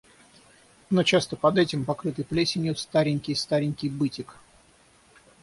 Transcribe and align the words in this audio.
Но 0.89 1.03
часто 1.03 1.35
под 1.35 1.59
этим, 1.59 1.85
покрытый 1.85 2.25
плесенью, 2.25 2.75
старенький-старенький 2.75 3.89
бытик. 3.89 4.35